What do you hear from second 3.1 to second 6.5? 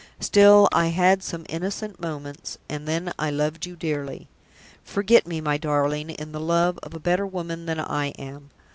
I loved you dearly. Forget me, my darling, in the